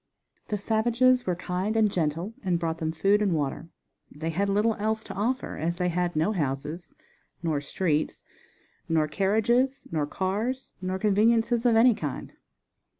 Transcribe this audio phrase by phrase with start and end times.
[0.47, 3.69] The savages were kind and gentle and brought them food and water.
[4.09, 6.95] They had little else to offer as they had no houses,
[7.43, 8.23] nor streets,
[8.89, 12.33] nor carriages, nor cars, nor conveniences of any kind.